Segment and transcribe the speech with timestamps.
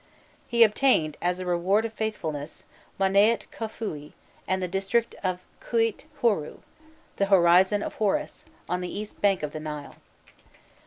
[0.47, 2.63] He obtained, as a reward of faithfulness,
[2.99, 4.13] Monâît Khûfûi
[4.47, 6.61] and the district of Khûît Horû,
[7.17, 9.97] "the Horizon of Horus," on the east bank of the Nile.